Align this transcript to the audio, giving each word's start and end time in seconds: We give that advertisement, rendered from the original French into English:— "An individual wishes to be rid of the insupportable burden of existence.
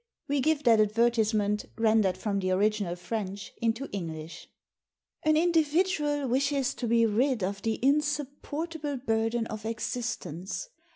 We 0.27 0.39
give 0.41 0.63
that 0.63 0.81
advertisement, 0.81 1.65
rendered 1.77 2.17
from 2.17 2.39
the 2.39 2.49
original 2.49 2.95
French 2.95 3.51
into 3.61 3.87
English:— 3.91 4.49
"An 5.27 5.37
individual 5.37 6.27
wishes 6.27 6.73
to 6.73 6.87
be 6.87 7.05
rid 7.05 7.43
of 7.43 7.61
the 7.61 7.77
insupportable 7.85 8.97
burden 8.97 9.45
of 9.45 9.63
existence. 9.63 10.69